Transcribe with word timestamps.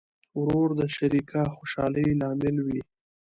ورور 0.39 0.69
د 0.79 0.81
شریکه 0.95 1.41
خوشحالۍ 1.55 2.07
لامل 2.19 2.55
وي. 2.65 2.81